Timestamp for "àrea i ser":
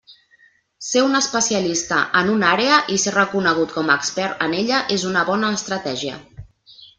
2.53-3.13